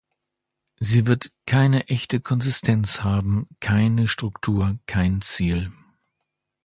[0.79, 5.71] Sie wird keine echte Konsistenz haben, keine Struktur, kein Ziel.